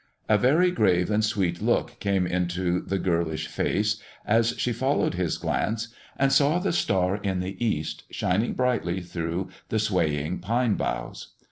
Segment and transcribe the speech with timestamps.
[0.27, 5.37] A very grave and sweet look came into the girlish face, as she followed his
[5.37, 11.33] glance and saw the star in the east shining brightly through the swaying pine boughs.